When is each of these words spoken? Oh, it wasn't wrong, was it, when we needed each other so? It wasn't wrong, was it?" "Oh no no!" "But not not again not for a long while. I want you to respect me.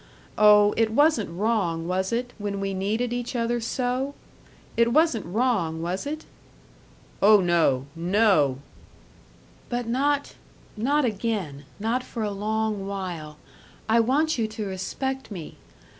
Oh, 0.39 0.73
it 0.77 0.89
wasn't 0.91 1.29
wrong, 1.29 1.87
was 1.87 2.11
it, 2.11 2.33
when 2.39 2.59
we 2.59 2.73
needed 2.73 3.13
each 3.13 3.35
other 3.35 3.59
so? 3.61 4.15
It 4.75 4.91
wasn't 4.91 5.27
wrong, 5.27 5.79
was 5.83 6.07
it?" 6.07 6.25
"Oh 7.21 7.39
no 7.39 7.85
no!" 7.95 8.57
"But 9.69 9.85
not 9.85 10.33
not 10.75 11.05
again 11.05 11.65
not 11.79 12.01
for 12.03 12.23
a 12.23 12.31
long 12.31 12.87
while. 12.87 13.37
I 13.87 13.99
want 13.99 14.39
you 14.39 14.47
to 14.47 14.65
respect 14.65 15.29
me. 15.29 15.57